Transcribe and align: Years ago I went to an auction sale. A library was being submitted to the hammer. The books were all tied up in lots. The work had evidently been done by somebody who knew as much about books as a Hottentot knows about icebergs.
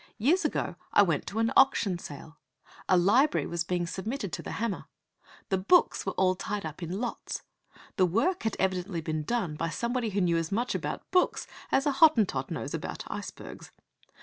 Years 0.17 0.43
ago 0.43 0.77
I 0.91 1.03
went 1.03 1.27
to 1.27 1.37
an 1.37 1.53
auction 1.55 1.99
sale. 1.99 2.39
A 2.89 2.97
library 2.97 3.45
was 3.45 3.63
being 3.63 3.85
submitted 3.85 4.33
to 4.33 4.41
the 4.41 4.53
hammer. 4.53 4.85
The 5.49 5.59
books 5.59 6.07
were 6.07 6.13
all 6.13 6.33
tied 6.33 6.65
up 6.65 6.81
in 6.81 6.99
lots. 6.99 7.43
The 7.97 8.07
work 8.07 8.41
had 8.41 8.55
evidently 8.59 9.01
been 9.01 9.21
done 9.21 9.53
by 9.55 9.69
somebody 9.69 10.09
who 10.09 10.21
knew 10.21 10.37
as 10.37 10.51
much 10.51 10.73
about 10.73 11.11
books 11.11 11.45
as 11.71 11.85
a 11.85 11.91
Hottentot 11.91 12.49
knows 12.49 12.73
about 12.73 13.03
icebergs. 13.11 13.69